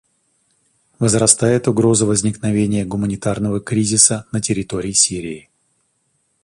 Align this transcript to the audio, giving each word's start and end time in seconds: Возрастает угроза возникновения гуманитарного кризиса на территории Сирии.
Возрастает 0.97 1.67
угроза 1.67 2.07
возникновения 2.07 2.83
гуманитарного 2.85 3.59
кризиса 3.59 4.25
на 4.31 4.41
территории 4.41 4.93
Сирии. 4.93 5.47